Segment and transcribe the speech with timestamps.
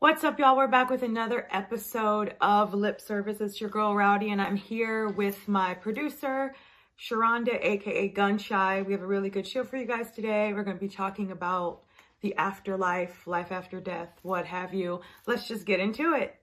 [0.00, 0.56] What's up, y'all?
[0.56, 3.38] We're back with another episode of Lip Service.
[3.42, 6.54] It's your girl Rowdy, and I'm here with my producer,
[6.98, 8.86] Sharonda, aka Gunshy.
[8.86, 10.54] We have a really good show for you guys today.
[10.54, 11.82] We're going to be talking about
[12.22, 15.02] the afterlife, life after death, what have you.
[15.26, 16.34] Let's just get into it.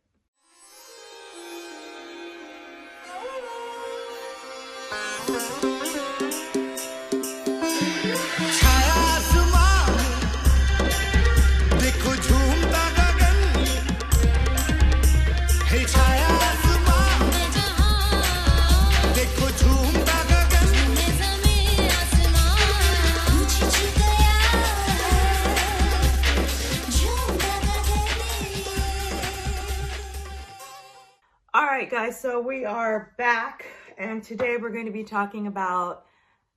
[31.58, 33.66] All right, guys, so we are back,
[33.98, 36.06] and today we're going to be talking about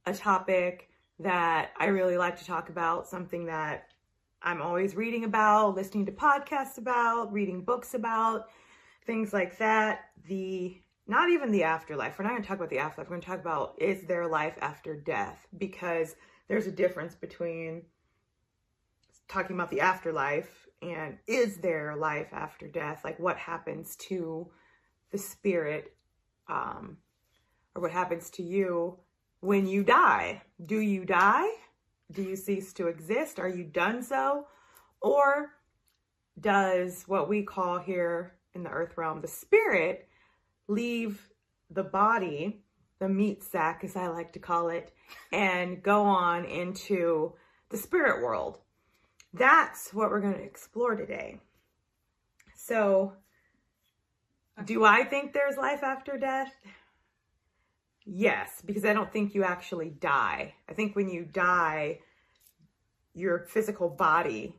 [0.05, 3.95] a topic that I really like to talk about, something that
[4.43, 8.49] I'm always reading about, listening to podcasts about, reading books about,
[9.07, 10.11] things like that.
[10.29, 12.19] The not even the afterlife.
[12.19, 13.09] We're not going to talk about the afterlife.
[13.09, 16.15] We're going to talk about is there life after death because
[16.47, 17.85] there's a difference between
[19.29, 23.01] talking about the afterlife and is there life after death?
[23.03, 24.51] Like what happens to
[25.11, 25.95] the spirit
[26.49, 26.97] um,
[27.75, 28.99] or what happens to you
[29.41, 30.43] when you die.
[30.65, 31.49] Do you die?
[32.13, 33.39] Do you cease to exist?
[33.39, 34.47] Are you done so?
[35.01, 35.53] Or
[36.39, 40.09] does what we call here in the earth realm the spirit
[40.69, 41.29] leave
[41.71, 42.63] the body,
[42.99, 44.93] the meat sack, as I like to call it,
[45.33, 47.35] and go on into
[47.71, 48.59] the spirit world?
[49.33, 51.41] That's what we're going to explore today.
[52.57, 53.13] So,
[54.65, 56.53] do I think there's life after death?
[58.05, 60.55] Yes, because I don't think you actually die.
[60.69, 62.01] I think when you die,
[63.15, 64.57] your physical body,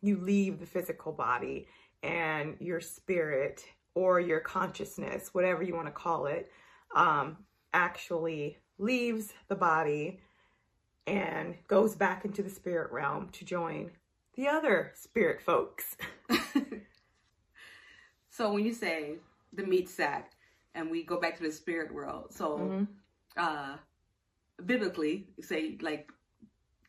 [0.00, 1.66] you leave the physical body
[2.02, 6.50] and your spirit or your consciousness, whatever you want to call it,
[6.94, 7.36] um,
[7.72, 10.20] actually leaves the body
[11.06, 13.90] and goes back into the spirit realm to join
[14.34, 15.96] the other spirit folks.
[18.32, 19.16] So when you say
[19.52, 20.32] the meat sack,
[20.74, 22.86] and we go back to the spirit world, so Mhm.
[23.36, 23.76] uh,
[24.64, 26.10] biblically, say like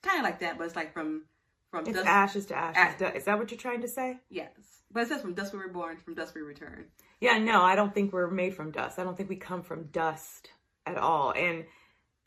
[0.01, 1.23] kind of like that, but it's like from
[1.69, 2.05] from dust.
[2.05, 2.77] ashes to ashes.
[2.77, 4.19] Ash- du- Is that what you're trying to say?
[4.29, 6.85] yes, but it says from dust we were born, from dust we return.
[7.19, 8.99] Yeah, no, I don't think we're made from dust.
[8.99, 10.51] I don't think we come from dust
[10.85, 11.31] at all.
[11.31, 11.65] And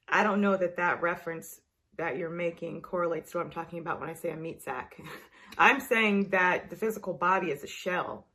[0.08, 1.60] I don't know that that reference
[1.96, 4.96] that you're making correlates to what I'm talking about when I say a meat sack.
[5.58, 8.26] I'm saying that the physical body is a shell.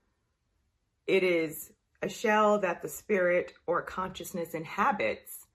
[1.08, 5.48] It is a shell that the spirit or consciousness inhabits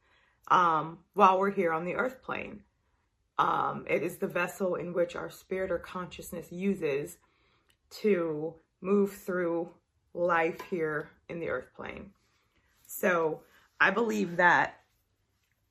[0.49, 2.63] um, while we're here on the earth plane.
[3.39, 7.19] Um, it is the vessel in which our spirit or consciousness uses
[8.03, 9.71] to move through
[10.15, 12.11] life here in the earth plane.
[12.87, 13.43] So
[13.81, 14.81] I believe that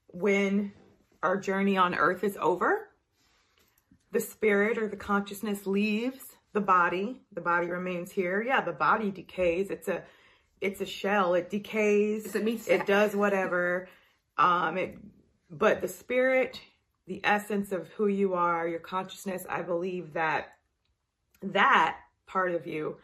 [0.07, 0.73] when
[1.23, 2.89] our journey on earth is over,
[4.11, 7.21] the spirit or the consciousness leaves the body.
[7.33, 8.41] The body remains here.
[8.41, 9.69] Yeah, the body decays.
[9.69, 10.03] It's a
[10.65, 11.35] it's a shell.
[11.35, 12.25] It decays.
[12.25, 13.87] It's a meat It does whatever.
[14.37, 14.97] Um it
[15.49, 16.59] but the spirit,
[17.05, 20.53] the essence of who you are, your consciousness, I believe that
[21.41, 22.97] that part of you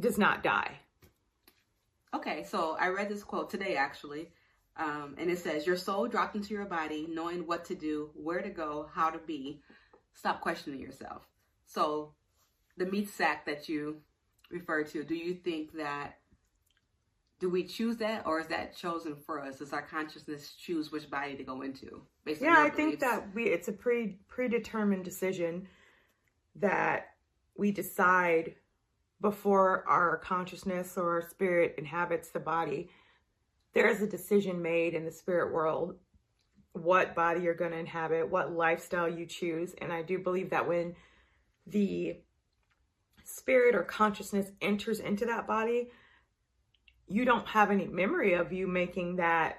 [0.00, 0.78] does not die.
[2.14, 4.30] Okay, so I read this quote today actually,
[4.76, 8.40] um, and it says, "Your soul dropped into your body, knowing what to do, where
[8.40, 9.62] to go, how to be.
[10.14, 11.28] Stop questioning yourself."
[11.66, 12.14] So,
[12.76, 14.02] the meat sack that you
[14.50, 16.18] refer to, do you think that
[17.42, 19.58] do we choose that, or is that chosen for us?
[19.58, 22.00] Does our consciousness choose which body to go into?
[22.24, 25.66] Yeah, I think that we it's a pre predetermined decision
[26.54, 27.06] that
[27.56, 28.54] we decide
[29.20, 32.90] before our consciousness or our spirit inhabits the body.
[33.72, 35.96] There is a decision made in the spirit world
[36.74, 40.68] what body you're going to inhabit, what lifestyle you choose, and I do believe that
[40.68, 40.94] when
[41.66, 42.18] the
[43.24, 45.88] spirit or consciousness enters into that body,
[47.12, 49.58] you don't have any memory of you making that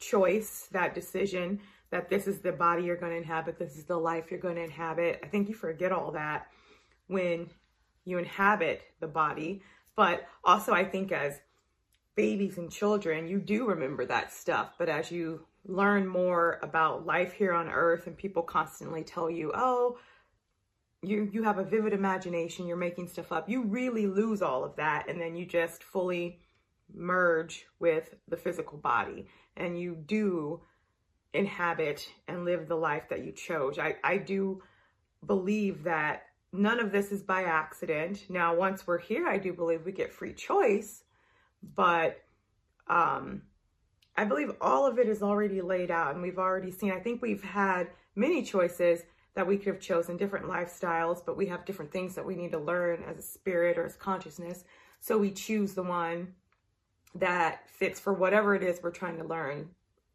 [0.00, 1.60] choice, that decision
[1.90, 4.56] that this is the body you're going to inhabit, this is the life you're going
[4.56, 5.20] to inhabit.
[5.22, 6.48] I think you forget all that
[7.06, 7.48] when
[8.04, 9.62] you inhabit the body.
[9.96, 11.40] But also, I think as
[12.14, 14.74] babies and children, you do remember that stuff.
[14.78, 19.52] But as you learn more about life here on earth and people constantly tell you,
[19.54, 19.98] oh,
[21.02, 23.48] you you have a vivid imagination, you're making stuff up.
[23.48, 26.40] You really lose all of that and then you just fully
[26.94, 29.26] merge with the physical body
[29.56, 30.60] and you do
[31.34, 33.78] inhabit and live the life that you chose.
[33.78, 34.62] I, I do
[35.26, 38.24] believe that none of this is by accident.
[38.28, 41.02] Now, once we're here, I do believe we get free choice,
[41.74, 42.22] but
[42.86, 43.42] um,
[44.16, 46.92] I believe all of it is already laid out and we've already seen.
[46.92, 49.02] I think we've had many choices
[49.34, 52.52] that we could have chosen different lifestyles, but we have different things that we need
[52.52, 54.64] to learn as a spirit or as consciousness.
[55.00, 56.34] So we choose the one
[57.14, 59.68] that fits for whatever it is we're trying to learn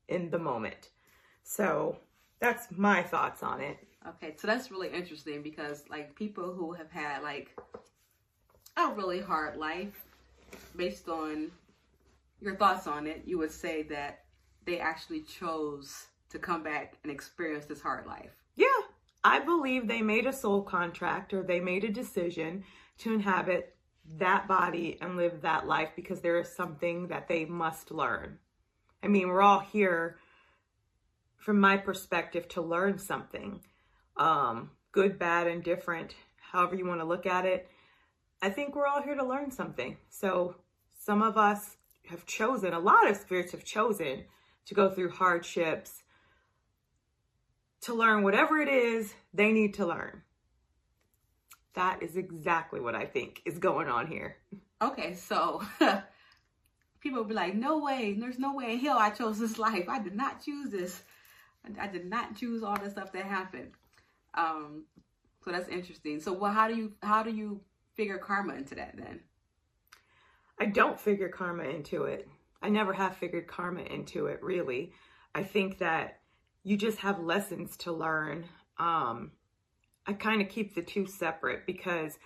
[0.07, 0.89] in the moment.
[1.43, 1.97] So
[2.39, 3.77] that's my thoughts on it.
[4.07, 7.57] Okay, so that's really interesting because like people who have had like
[8.77, 10.05] a really hard life
[10.75, 11.51] based on
[12.41, 14.25] your thoughts on it, you would say that
[14.65, 18.31] they actually chose to come back and experience this hard life.
[18.55, 18.67] Yeah,
[19.23, 22.63] I believe they made a soul contract or they made a decision
[22.99, 23.72] to inhabit
[24.17, 28.39] that body and live that life because there is something that they must learn.
[29.01, 30.17] I mean, we're all here
[31.38, 33.61] from my perspective to learn something.
[34.17, 36.15] Um, good, bad, and different,
[36.51, 37.69] however you want to look at it.
[38.41, 39.97] I think we're all here to learn something.
[40.09, 40.55] So
[41.00, 41.77] some of us
[42.09, 44.25] have chosen, a lot of spirits have chosen
[44.65, 46.03] to go through hardships
[47.81, 50.21] to learn whatever it is they need to learn.
[51.75, 54.37] That is exactly what I think is going on here.
[54.81, 55.61] Okay, so
[56.99, 59.89] people will be like, no way, there's no way in hell I chose this life.
[59.89, 61.01] I did not choose this.
[61.79, 63.71] I did not choose all the stuff that happened.
[64.33, 64.83] Um,
[65.43, 66.19] so that's interesting.
[66.19, 67.61] So well, how do you how do you
[67.95, 69.21] figure karma into that then?
[70.59, 72.27] I don't figure karma into it.
[72.61, 74.93] I never have figured karma into it, really.
[75.35, 76.19] I think that
[76.63, 78.45] you just have lessons to learn.
[78.77, 79.31] Um,
[80.05, 82.17] I kind of keep the two separate because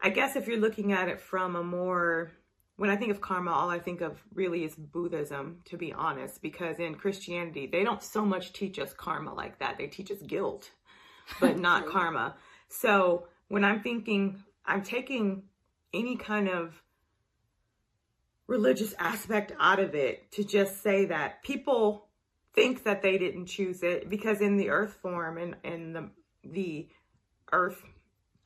[0.00, 2.32] I guess if you're looking at it from a more,
[2.76, 6.42] when I think of karma, all I think of really is Buddhism, to be honest,
[6.42, 9.78] because in Christianity, they don't so much teach us karma like that.
[9.78, 10.70] They teach us guilt,
[11.40, 12.36] but not karma.
[12.68, 15.44] So when I'm thinking, I'm taking
[15.92, 16.82] any kind of
[18.46, 22.06] religious aspect out of it to just say that people
[22.54, 26.10] think that they didn't choose it because in the earth form and in the
[26.44, 26.88] the
[27.52, 27.82] earth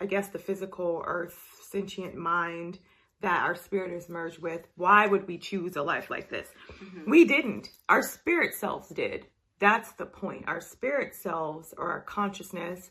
[0.00, 2.78] i guess the physical earth sentient mind
[3.20, 6.48] that our spirit is merged with why would we choose a life like this
[6.82, 7.10] mm-hmm.
[7.10, 9.26] we didn't our spirit selves did
[9.58, 12.90] that's the point our spirit selves or our consciousness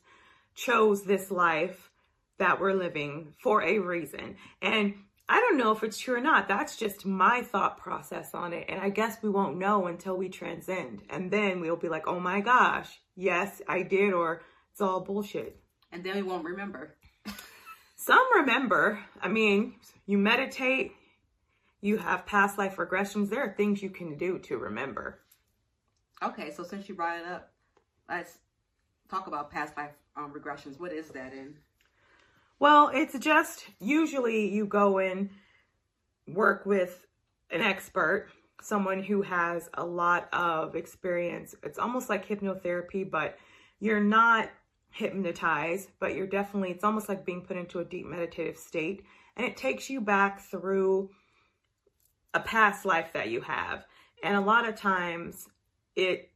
[0.56, 1.92] chose this life
[2.38, 4.94] that we're living for a reason and
[5.32, 6.48] I don't know if it's true or not.
[6.48, 8.66] That's just my thought process on it.
[8.68, 11.04] And I guess we won't know until we transcend.
[11.08, 14.42] And then we'll be like, oh my gosh, yes, I did, or
[14.72, 15.62] it's all bullshit.
[15.92, 16.96] And then we won't remember.
[17.96, 19.00] Some remember.
[19.22, 19.76] I mean,
[20.06, 20.94] you meditate,
[21.82, 23.30] you have past life regressions.
[23.30, 25.20] There are things you can do to remember.
[26.22, 27.52] Okay, so since you brought it up,
[28.10, 28.40] let's
[29.10, 30.80] talk about past life um, regressions.
[30.80, 31.56] What is that in?
[32.60, 35.30] Well, it's just usually you go in,
[36.28, 37.06] work with
[37.52, 38.28] an expert,
[38.62, 41.56] someone who has a lot of experience.
[41.64, 43.38] It's almost like hypnotherapy, but
[43.80, 44.50] you're not
[44.92, 49.04] hypnotized, but you're definitely, it's almost like being put into a deep meditative state.
[49.38, 51.10] And it takes you back through
[52.34, 53.86] a past life that you have.
[54.24, 55.48] And a lot of times
[55.96, 56.32] it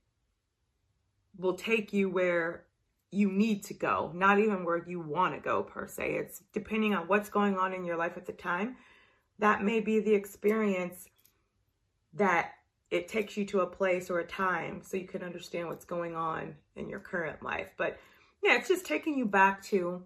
[1.37, 2.65] will take you where
[3.11, 6.15] you need to go, not even where you want to go per se.
[6.15, 8.75] It's depending on what's going on in your life at the time.
[9.39, 11.09] That may be the experience
[12.13, 12.53] that
[12.91, 16.15] it takes you to a place or a time so you can understand what's going
[16.15, 17.69] on in your current life.
[17.77, 17.97] But
[18.43, 20.03] yeah, it's just taking you back to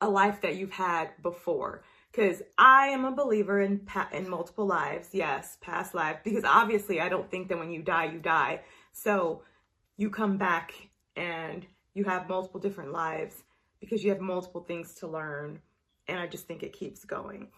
[0.00, 1.82] a life that you've had before.
[2.10, 6.18] Because I am a believer in pa- in multiple lives, yes, past life.
[6.24, 8.60] Because obviously, I don't think that when you die, you die.
[8.92, 9.42] So
[9.96, 10.72] you come back
[11.16, 11.64] and
[11.94, 13.42] you have multiple different lives
[13.80, 15.60] because you have multiple things to learn.
[16.08, 17.48] And I just think it keeps going.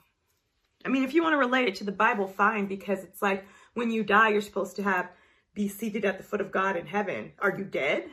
[0.84, 3.44] I mean, if you want to relate it to the Bible, fine, because it's like
[3.75, 5.08] when you die, you're supposed to have
[5.54, 7.32] be seated at the foot of God in heaven.
[7.38, 8.11] Are you dead?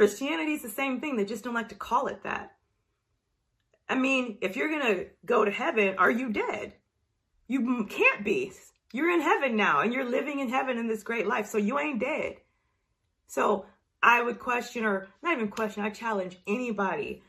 [0.00, 1.16] Christianity is the same thing.
[1.16, 2.52] They just don't like to call it that.
[3.86, 6.72] I mean, if you're going to go to heaven, are you dead?
[7.48, 8.50] You can't be.
[8.94, 11.48] You're in heaven now and you're living in heaven in this great life.
[11.48, 12.36] So you ain't dead.
[13.26, 13.66] So
[14.02, 17.22] I would question, or not even question, I challenge anybody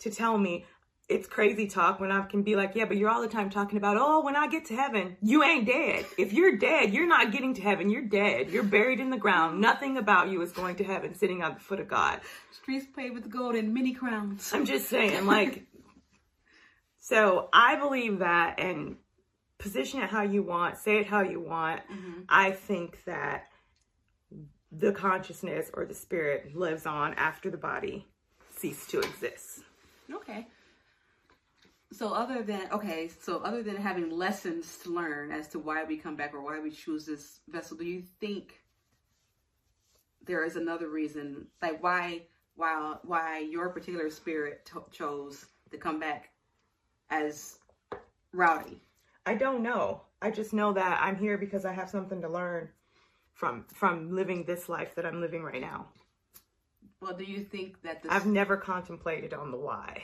[0.00, 0.66] to tell me
[1.08, 3.78] it's crazy talk when I can be like, yeah, but you're all the time talking
[3.78, 6.04] about, oh, when I get to heaven, you ain't dead.
[6.18, 7.88] If you're dead, you're not getting to heaven.
[7.88, 8.50] You're dead.
[8.50, 9.60] You're buried in the ground.
[9.60, 12.20] Nothing about you is going to heaven sitting at the foot of God.
[12.52, 14.50] Streets paved with gold and many crowns.
[14.52, 15.64] I'm just saying, like,
[17.00, 18.96] so I believe that and
[19.56, 21.80] position it how you want, say it how you want.
[21.90, 22.24] Mhm.
[22.28, 23.44] I think that
[24.70, 28.06] the consciousness or the spirit lives on after the body.
[28.56, 29.60] cease to exist.
[30.12, 30.46] Okay.
[31.92, 35.96] So other than okay, so other than having lessons to learn as to why we
[35.96, 38.62] come back or why we choose this vessel, do you think
[40.26, 42.22] there is another reason, like why
[42.56, 46.30] why why your particular spirit to- chose to come back
[47.10, 47.58] as
[48.32, 48.82] rowdy?
[49.24, 50.02] I don't know.
[50.20, 52.68] I just know that I'm here because I have something to learn
[53.32, 55.86] from from living this life that I'm living right now.
[57.00, 60.02] Well, do you think that the I've never contemplated on the why.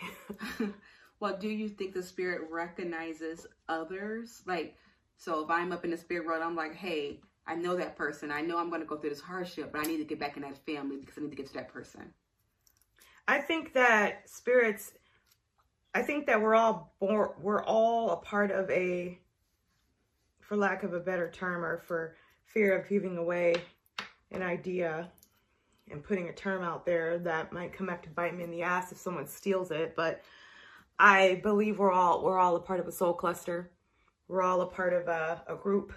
[1.20, 4.42] well, do you think the spirit recognizes others?
[4.46, 4.76] Like,
[5.16, 8.30] so if I'm up in the spirit world, I'm like, hey, I know that person.
[8.30, 10.36] I know I'm going to go through this hardship, but I need to get back
[10.36, 12.12] in that family because I need to get to that person.
[13.26, 14.92] I think that spirits
[15.94, 19.18] I think that we're all born we're all a part of a
[20.40, 23.54] for lack of a better term or for fear of giving away
[24.30, 25.10] an idea
[25.90, 28.62] and putting a term out there that might come back to bite me in the
[28.62, 30.22] ass if someone steals it, but
[30.98, 33.70] I believe we're all we're all a part of a soul cluster.
[34.28, 35.92] We're all a part of a, a group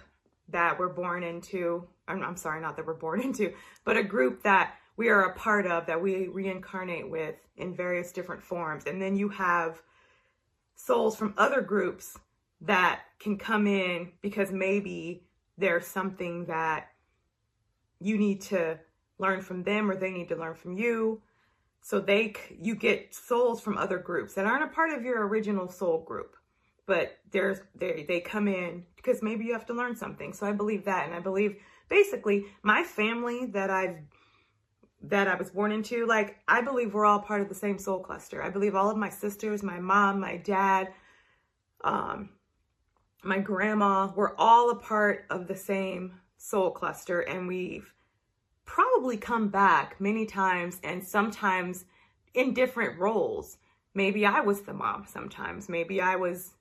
[0.48, 1.86] that we're born into.
[2.06, 3.52] I'm, I'm sorry, not that we're born into,
[3.84, 8.12] but a group that we are a part of that we reincarnate with in various
[8.12, 8.84] different forms.
[8.86, 9.80] And then you have
[10.74, 12.18] souls from other groups
[12.62, 15.24] that can come in because maybe
[15.56, 16.88] there's something that
[18.00, 18.78] you need to
[19.18, 21.20] learn from them or they need to learn from you.
[21.80, 25.68] So they you get souls from other groups that aren't a part of your original
[25.68, 26.36] soul group.
[26.86, 30.32] But there's they they come in because maybe you have to learn something.
[30.32, 31.56] So I believe that and I believe
[31.88, 33.98] basically my family that I've
[35.02, 38.00] that I was born into, like I believe we're all part of the same soul
[38.00, 38.42] cluster.
[38.42, 40.92] I believe all of my sisters, my mom, my dad,
[41.84, 42.30] um,
[43.22, 47.92] my grandma, we're all a part of the same soul cluster, and we've
[48.68, 51.86] probably come back many times, and sometimes
[52.34, 53.56] in different roles.
[53.94, 55.70] Maybe I was the mom sometimes.
[55.70, 56.52] Maybe I was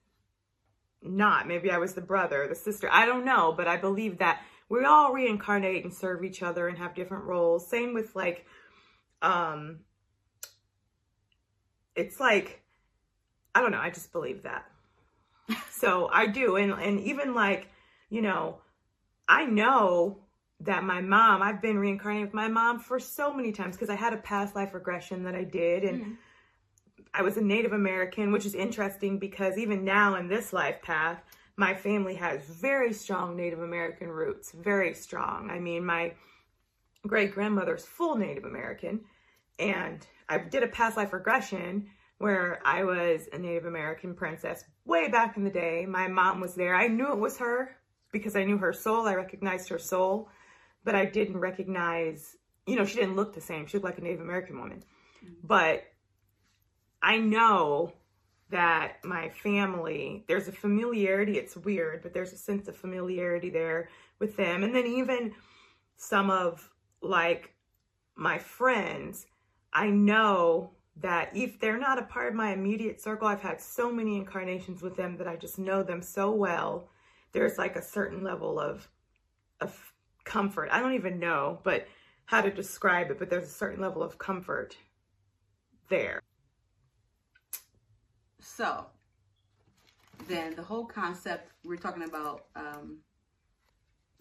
[1.04, 1.48] not.
[1.48, 2.88] Maybe I was the brother, the sister.
[2.90, 6.78] I don't know, but I believe that we all reincarnate and serve each other and
[6.78, 7.70] have different roles.
[7.70, 8.46] Same with like
[9.22, 9.80] um
[11.94, 12.62] it's like
[13.54, 14.66] I don't know, I just believe that.
[15.72, 17.68] so I do and and even like,
[18.10, 18.62] you know,
[19.28, 20.24] I know
[20.62, 23.96] that my mom, I've been reincarnated with my mom for so many times because I
[23.96, 26.18] had a past life regression that I did and Mhm.
[27.14, 31.24] I was a Native American, which is interesting because even now in this life path,
[31.56, 35.50] my family has very strong Native American roots, very strong.
[35.50, 36.14] I mean, my
[37.06, 39.06] great grandmother's full Native American,
[39.58, 45.08] and I did a past life regression where I was a Native American princess way
[45.08, 45.86] back in the day.
[45.86, 46.76] My mom was there.
[46.76, 47.78] I knew it was her
[48.12, 49.08] because I knew her soul.
[49.08, 50.30] I recognized her soul,
[50.88, 53.68] but I didn't recognize, you know, she didn't look the same.
[53.68, 54.86] She looked like a Native American woman.
[55.22, 55.34] Mm-hmm.
[55.44, 55.84] But
[57.02, 57.92] I know
[58.52, 61.38] that my family, there's a familiarity.
[61.38, 63.90] It's weird, but there's a sense of familiarity there
[64.20, 64.64] with them.
[64.64, 65.34] And then even
[65.98, 66.70] some of
[67.02, 67.54] like
[68.16, 69.26] my friends,
[69.74, 73.92] I know that if they're not a part of my immediate circle, I've had so
[73.92, 76.88] many incarnations with them that I just know them so well.
[77.34, 78.88] There's like a certain level of
[79.60, 79.94] of
[80.28, 80.70] comfort.
[80.72, 81.88] I don't even know, but
[82.26, 84.78] how to describe it, but there's a certain level of comfort
[85.90, 86.22] there.
[88.42, 88.86] So
[90.28, 93.00] then the whole concept we're talking about um,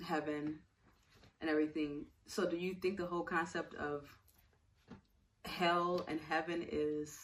[0.04, 0.60] heaven
[1.40, 2.06] and everything.
[2.26, 4.06] So do you think the whole concept of
[5.44, 7.18] hell and heaven is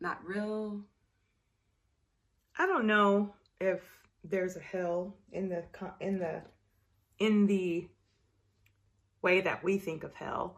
[0.00, 0.80] not real?
[2.58, 3.80] I don't know if
[4.24, 5.64] there's a hell in the
[6.00, 6.42] in the
[7.18, 7.88] in the
[9.22, 10.56] way that we think of hell.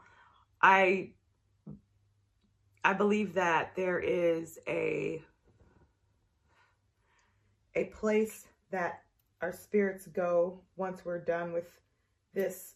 [0.60, 1.10] I
[2.84, 5.22] I believe that there is a
[7.74, 9.02] a place that
[9.40, 11.80] our spirits go once we're done with
[12.34, 12.74] this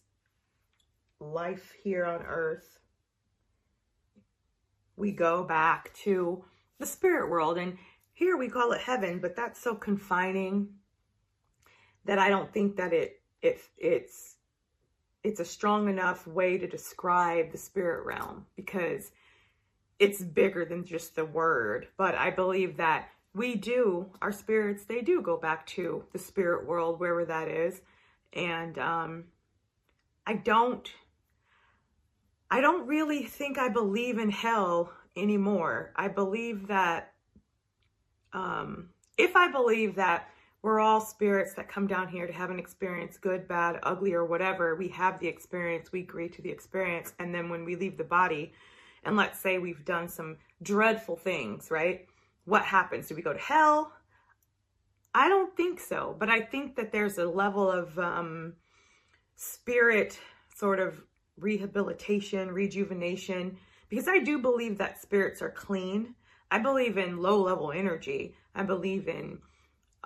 [1.19, 2.79] life here on earth.
[4.95, 6.43] We go back to
[6.79, 7.77] the spirit world and
[8.13, 10.69] here we call it heaven, but that's so confining
[12.07, 14.35] that I don't think that it it it's
[15.23, 19.11] it's a strong enough way to describe the spirit realm because
[19.99, 21.87] it's bigger than just the word.
[21.97, 26.65] But I believe that we do, our spirits, they do go back to the spirit
[26.65, 27.81] world, wherever that is.
[28.33, 29.25] And um
[30.25, 30.89] I don't
[32.49, 35.91] I don't really think I believe in hell anymore.
[35.95, 37.13] I believe that
[38.33, 40.29] um, if I believe that
[40.61, 44.25] we're all spirits that come down here to have an experience, good, bad, ugly, or
[44.25, 47.97] whatever, we have the experience, we agree to the experience, and then when we leave
[47.97, 48.53] the body,
[49.03, 52.07] and let's say we've done some dreadful things, right?
[52.45, 53.07] What happens?
[53.07, 53.93] Do we go to hell?
[55.13, 58.53] I don't think so, but I think that there's a level of um,
[59.35, 60.19] spirit
[60.55, 61.01] sort of
[61.39, 63.57] rehabilitation, rejuvenation,
[63.89, 66.15] because I do believe that spirits are clean.
[66.51, 68.35] I believe in low level energy.
[68.55, 69.39] I believe in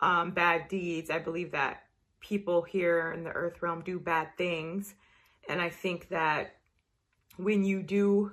[0.01, 1.09] um, bad deeds.
[1.09, 1.83] I believe that
[2.19, 4.95] people here in the earth realm do bad things.
[5.49, 6.55] And I think that
[7.37, 8.31] when you do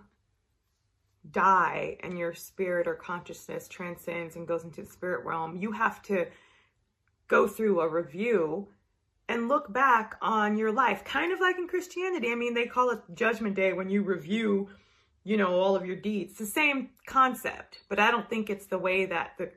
[1.30, 6.02] die and your spirit or consciousness transcends and goes into the spirit realm, you have
[6.02, 6.26] to
[7.26, 8.68] go through a review
[9.28, 12.32] and look back on your life, kind of like in Christianity.
[12.32, 14.70] I mean, they call it Judgment Day when you review,
[15.24, 16.30] you know, all of your deeds.
[16.32, 19.50] It's the same concept, but I don't think it's the way that the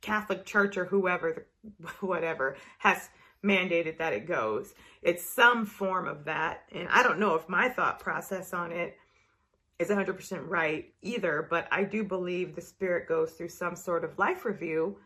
[0.00, 1.46] Catholic Church or whoever,
[2.00, 3.08] whatever, has
[3.44, 4.74] mandated that it goes.
[5.02, 6.64] It's some form of that.
[6.72, 8.96] And I don't know if my thought process on it
[9.78, 14.18] is 100% right either, but I do believe the spirit goes through some sort of
[14.18, 14.98] life review,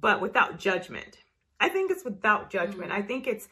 [0.00, 1.18] but without judgment.
[1.60, 2.90] I think it's without judgment.
[2.90, 3.02] Mm-hmm.
[3.02, 3.48] I think it's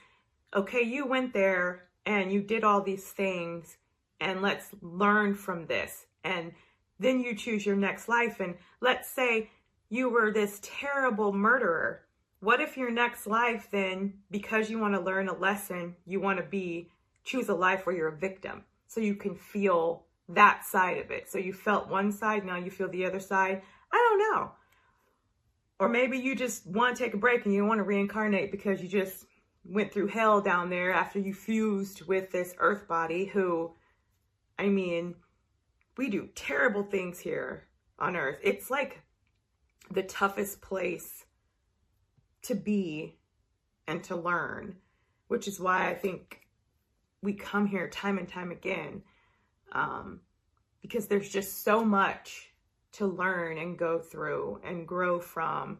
[0.54, 3.76] okay, you went there and you did all these things,
[4.20, 6.06] and let's learn from this.
[6.24, 6.52] And
[6.98, 8.40] then you choose your next life.
[8.40, 9.50] And let's say
[9.90, 12.02] you were this terrible murderer.
[12.38, 16.38] What if your next life, then, because you want to learn a lesson, you want
[16.38, 16.88] to be,
[17.24, 21.30] choose a life where you're a victim so you can feel that side of it.
[21.30, 23.62] So you felt one side, now you feel the other side.
[23.92, 24.52] I don't know.
[25.80, 28.52] Or maybe you just want to take a break and you don't want to reincarnate
[28.52, 29.26] because you just
[29.64, 33.72] went through hell down there after you fused with this earth body who,
[34.58, 35.16] I mean,
[35.96, 37.66] we do terrible things here
[37.98, 38.38] on earth.
[38.42, 39.02] It's like
[39.90, 41.24] the toughest place
[42.42, 43.16] to be
[43.86, 44.76] and to learn,
[45.28, 46.40] which is why I think
[47.22, 49.02] we come here time and time again
[49.72, 50.20] um,
[50.82, 52.50] because there's just so much
[52.92, 55.78] to learn and go through and grow from.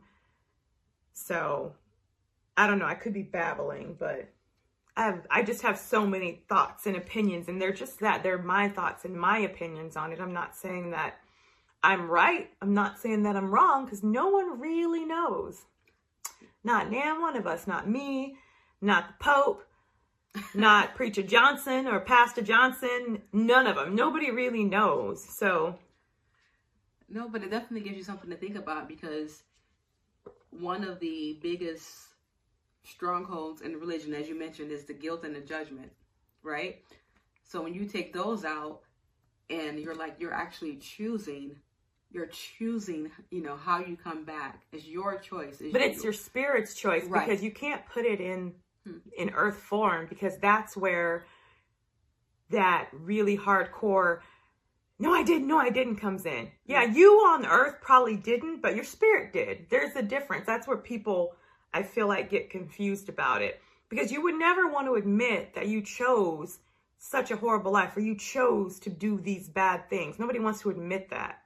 [1.13, 1.75] So
[2.57, 4.29] I don't know, I could be babbling, but
[4.97, 8.39] I have I just have so many thoughts and opinions and they're just that they're
[8.39, 10.21] my thoughts and my opinions on it.
[10.21, 11.21] I'm not saying that
[11.83, 12.51] I'm right.
[12.61, 15.63] I'm not saying that I'm wrong because no one really knows.
[16.63, 18.37] Not nan one of us, not me,
[18.81, 19.65] not the Pope,
[20.55, 23.23] not Preacher Johnson or Pastor Johnson.
[23.33, 23.95] None of them.
[23.95, 25.25] Nobody really knows.
[25.25, 25.79] So
[27.09, 29.43] No, but it definitely gives you something to think about because
[30.51, 31.89] one of the biggest
[32.85, 35.91] strongholds in religion, as you mentioned, is the guilt and the judgment,
[36.43, 36.83] right?
[37.45, 38.81] So when you take those out
[39.49, 41.57] and you're like, you're actually choosing,
[42.13, 44.63] you're choosing, you know, how you come back.
[44.73, 45.63] It's your choice.
[45.73, 47.27] but it's your spirit's choice Right.
[47.27, 48.55] because you can't put it in
[48.87, 48.97] Hmm.
[49.19, 51.25] in earth form because that's where
[52.49, 54.21] that really hardcore
[54.99, 58.75] no i didn't no i didn't comes in yeah you on earth probably didn't but
[58.75, 61.35] your spirit did there's a difference that's where people
[61.75, 65.69] i feel like get confused about it because you would never want to admit that
[65.69, 66.59] you chose
[66.99, 70.71] such a horrible life or you chose to do these bad things nobody wants to
[70.71, 71.40] admit that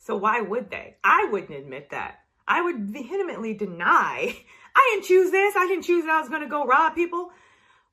[0.00, 0.96] so why would they?
[1.04, 2.20] I wouldn't admit that.
[2.48, 4.34] I would vehemently deny.
[4.74, 5.54] I didn't choose this.
[5.56, 7.30] I didn't choose that I was going to go rob people.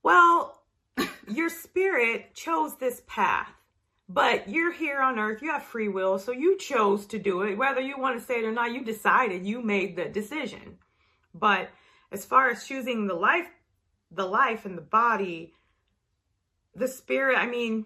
[0.02, 0.64] Well,
[1.28, 3.52] your spirit chose this path,
[4.08, 5.42] but you're here on earth.
[5.42, 7.58] You have free will, so you chose to do it.
[7.58, 9.46] Whether you want to say it or not, you decided.
[9.46, 10.78] You made the decision.
[11.34, 11.70] But
[12.12, 13.48] as far as choosing the life,
[14.12, 15.52] the life and the body,
[16.74, 17.86] the spirit, I mean,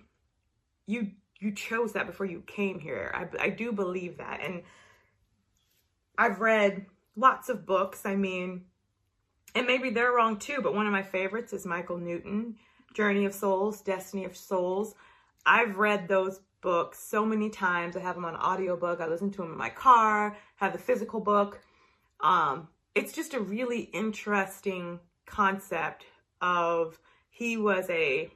[0.86, 3.12] you you chose that before you came here.
[3.14, 4.40] I, I do believe that.
[4.42, 4.62] And
[6.18, 8.06] I've read lots of books.
[8.06, 8.66] I mean,
[9.56, 12.56] and maybe they're wrong too, but one of my favorites is Michael Newton,
[12.94, 14.94] Journey of Souls, Destiny of Souls.
[15.46, 17.98] I've read those books so many times.
[17.98, 19.02] I have them on audiobook.
[19.02, 21.60] I listen to them in my car, have the physical book.
[22.20, 26.06] Um, it's just a really interesting concept
[26.40, 27.00] of
[27.30, 28.30] he was a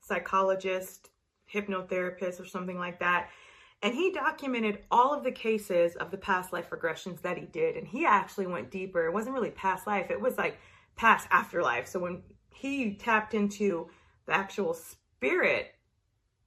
[0.00, 1.10] psychologist,
[1.52, 3.30] hypnotherapist, or something like that.
[3.82, 7.76] And he documented all of the cases of the past life regressions that he did.
[7.76, 9.06] And he actually went deeper.
[9.06, 10.58] It wasn't really past life, it was like
[10.96, 11.86] past afterlife.
[11.86, 13.88] So when he tapped into
[14.26, 15.74] the actual spirit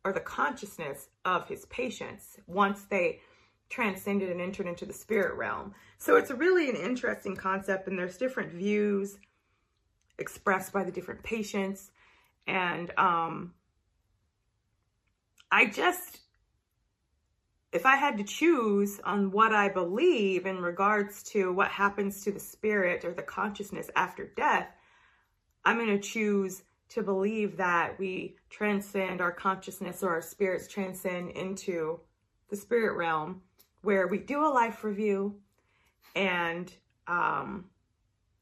[0.03, 3.21] or the consciousness of his patients once they
[3.69, 5.73] transcended and entered into the spirit realm.
[5.97, 9.17] So it's really an interesting concept, and there's different views
[10.17, 11.91] expressed by the different patients.
[12.47, 13.53] And um,
[15.51, 16.19] I just,
[17.73, 22.31] if I had to choose on what I believe in regards to what happens to
[22.31, 24.67] the spirit or the consciousness after death,
[25.65, 31.31] I'm going to choose to believe that we transcend our consciousness or our spirits transcend
[31.31, 31.99] into
[32.49, 33.41] the spirit realm
[33.81, 35.35] where we do a life review
[36.15, 36.71] and
[37.07, 37.65] um,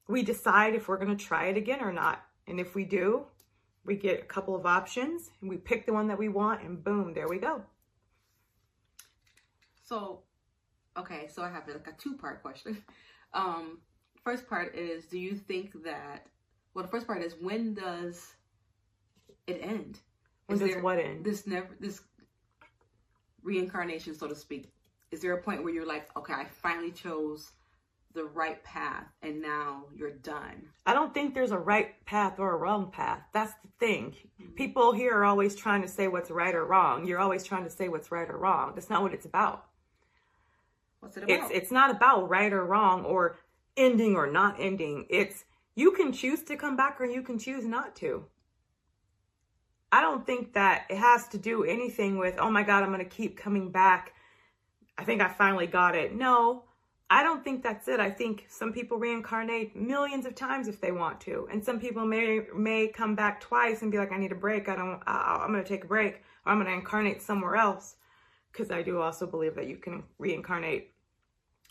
[0.07, 2.23] we decide if we're going to try it again or not.
[2.47, 3.25] And if we do,
[3.89, 6.84] we get a couple of options and we pick the one that we want and
[6.84, 7.63] boom, there we go.
[9.84, 10.19] So,
[10.95, 12.82] okay, so I have like a two part question.
[13.32, 13.78] Um,
[14.23, 16.25] first part is Do you think that,
[16.73, 18.25] well, the first part is when does
[19.45, 19.99] it end?
[20.47, 21.23] When Is does there what end?
[21.23, 22.02] This never, this
[23.43, 24.71] reincarnation, so to speak.
[25.12, 27.52] Is there a point where you're like, okay, I finally chose
[28.13, 30.63] the right path and now you're done?
[30.85, 33.21] I don't think there's a right path or a wrong path.
[33.33, 34.15] That's the thing.
[34.41, 34.53] Mm-hmm.
[34.53, 37.05] People here are always trying to say what's right or wrong.
[37.05, 38.73] You're always trying to say what's right or wrong.
[38.75, 39.65] That's not what it's about.
[40.99, 41.33] What's it about?
[41.33, 43.37] It's it's not about right or wrong or
[43.77, 45.05] ending or not ending.
[45.09, 45.45] It's
[45.75, 48.25] you can choose to come back or you can choose not to.
[49.91, 52.99] I don't think that it has to do anything with, oh my God, I'm going
[52.99, 54.13] to keep coming back.
[54.97, 56.13] I think I finally got it.
[56.13, 56.65] No,
[57.11, 57.99] I don't think that's it.
[57.99, 62.05] I think some people reincarnate millions of times if they want to, and some people
[62.05, 64.69] may may come back twice and be like, I need a break.
[64.69, 65.01] I don't.
[65.07, 67.95] I, I'm going to take a break, or I'm going to incarnate somewhere else.
[68.51, 70.91] Because I do also believe that you can reincarnate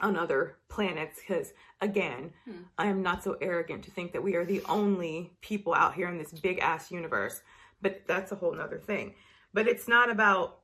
[0.00, 1.20] on other planets.
[1.20, 2.62] Because again, Hmm.
[2.76, 6.08] I am not so arrogant to think that we are the only people out here
[6.08, 7.42] in this big ass universe.
[7.80, 9.14] But that's a whole nother thing.
[9.54, 10.60] But it's not about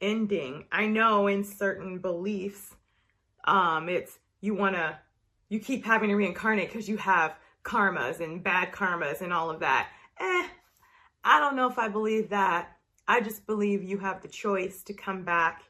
[0.00, 0.66] ending.
[0.72, 2.74] I know in certain beliefs,
[3.44, 4.98] um, it's you want to,
[5.48, 9.60] you keep having to reincarnate because you have karmas and bad karmas and all of
[9.60, 9.88] that.
[10.18, 10.46] Eh,
[11.24, 12.76] I don't know if I believe that.
[13.06, 15.62] I just believe you have the choice to come back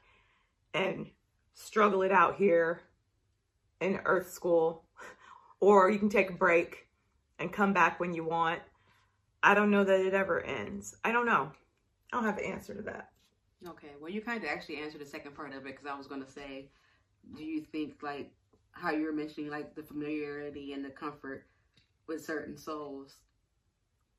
[0.73, 1.07] and
[1.53, 2.81] struggle it out here
[3.79, 4.83] in Earth School,
[5.59, 6.87] or you can take a break
[7.39, 8.61] and come back when you want.
[9.43, 10.95] I don't know that it ever ends.
[11.03, 11.51] I don't know.
[12.11, 13.09] I don't have the answer to that.
[13.67, 16.07] Okay, well, you kind of actually answered the second part of it because I was
[16.07, 16.69] going to say,
[17.35, 18.31] do you think like
[18.71, 21.45] how you were mentioning like the familiarity and the comfort
[22.07, 23.15] with certain souls,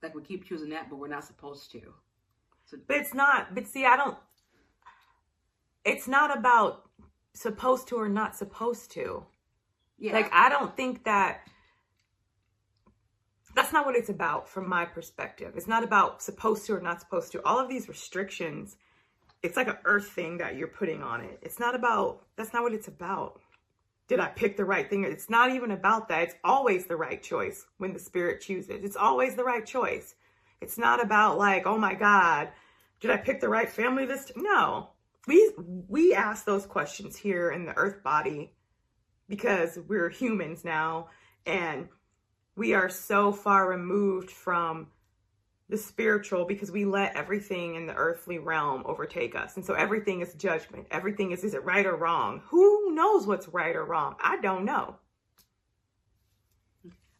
[0.02, 1.80] like we keep choosing that, but we're not supposed to.
[2.66, 4.16] So But it's not, but see, I don't,
[5.84, 6.88] it's not about
[7.34, 9.26] supposed to or not supposed to.
[9.98, 11.40] yeah, Like, I don't think that
[13.54, 15.54] that's not what it's about from my perspective.
[15.56, 17.44] It's not about supposed to or not supposed to.
[17.44, 18.76] All of these restrictions,
[19.42, 21.38] it's like an earth thing that you're putting on it.
[21.42, 23.40] It's not about, that's not what it's about.
[24.08, 25.04] Did I pick the right thing?
[25.04, 26.22] It's not even about that.
[26.24, 28.84] It's always the right choice when the spirit chooses.
[28.84, 30.14] It's always the right choice.
[30.60, 32.50] It's not about like, oh my God,
[33.00, 34.44] did I pick the right family this time?
[34.44, 34.90] No.
[35.26, 35.52] We
[35.88, 38.54] we ask those questions here in the earth body
[39.28, 41.08] because we're humans now
[41.46, 41.88] and
[42.56, 44.88] we are so far removed from
[45.72, 49.56] the spiritual because we let everything in the earthly realm overtake us.
[49.56, 50.86] And so everything is judgment.
[50.90, 52.42] Everything is is it right or wrong?
[52.50, 54.14] Who knows what's right or wrong?
[54.22, 54.96] I don't know.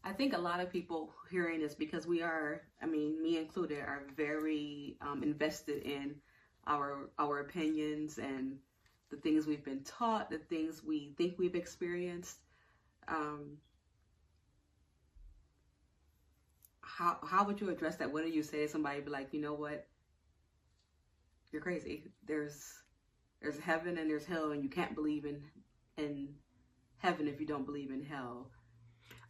[0.05, 3.81] I think a lot of people hearing this because we are, I mean, me included,
[3.81, 6.17] are very um, invested in
[6.67, 8.59] our our opinions and
[9.11, 12.37] the things we've been taught, the things we think we've experienced.
[13.09, 13.57] Um,
[16.97, 18.13] how how would you address that?
[18.13, 19.01] What do you say to somebody?
[19.01, 19.87] Be like, you know what?
[21.51, 22.13] You're crazy.
[22.27, 22.73] There's
[23.41, 25.43] there's heaven and there's hell, and you can't believe in
[25.97, 26.35] in
[26.99, 28.51] heaven if you don't believe in hell.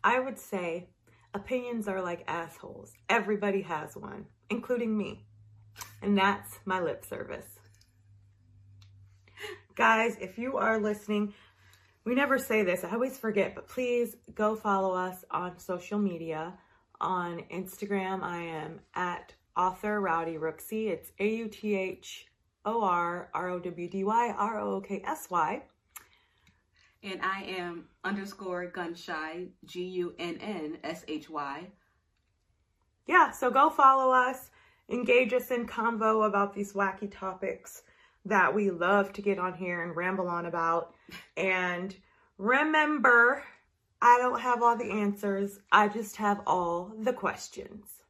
[0.04, 0.88] I would say
[1.34, 2.92] opinions are like assholes.
[3.08, 5.26] Everybody has one, including me.
[6.02, 7.46] And that's my lip service.
[9.74, 11.32] Guys, if you are listening,
[12.04, 12.84] we never say this.
[12.84, 16.54] I always forget, but please go follow us on social media.
[17.02, 20.86] On Instagram, I am at author Rowdy Rooksy.
[20.86, 22.28] It's A U T H
[22.64, 25.62] O R R O W D Y R O O K S Y.
[27.02, 31.66] And I am underscore gun shy, G U N N S H Y.
[33.08, 34.50] yeah, so go follow us,
[34.88, 37.82] engage us in convo about these wacky topics
[38.24, 40.94] that we love to get on here and ramble on about.
[41.36, 41.96] And
[42.38, 43.42] remember,
[44.04, 48.01] I don't have all the answers, I just have all the questions.